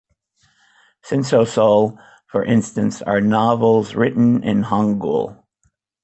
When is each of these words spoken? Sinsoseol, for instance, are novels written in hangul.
Sinsoseol, 1.07 1.95
for 2.25 2.43
instance, 2.43 3.03
are 3.03 3.21
novels 3.21 3.93
written 3.93 4.43
in 4.43 4.63
hangul. 4.63 5.43